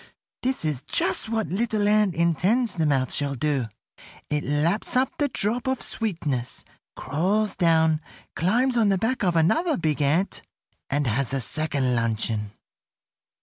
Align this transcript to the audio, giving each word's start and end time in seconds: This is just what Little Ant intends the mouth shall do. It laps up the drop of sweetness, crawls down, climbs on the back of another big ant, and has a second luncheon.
This 0.41 0.65
is 0.65 0.81
just 0.81 1.29
what 1.29 1.49
Little 1.49 1.87
Ant 1.87 2.15
intends 2.15 2.73
the 2.73 2.87
mouth 2.87 3.13
shall 3.13 3.35
do. 3.35 3.67
It 4.31 4.43
laps 4.43 4.95
up 4.95 5.15
the 5.19 5.27
drop 5.27 5.67
of 5.67 5.79
sweetness, 5.83 6.65
crawls 6.95 7.55
down, 7.55 8.01
climbs 8.35 8.77
on 8.77 8.89
the 8.89 8.97
back 8.97 9.23
of 9.23 9.35
another 9.35 9.77
big 9.77 10.01
ant, 10.01 10.41
and 10.89 11.05
has 11.05 11.33
a 11.35 11.39
second 11.39 11.93
luncheon. 11.95 12.51